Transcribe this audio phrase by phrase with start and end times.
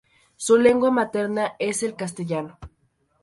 [0.35, 2.57] Su lengua materna es el castellano.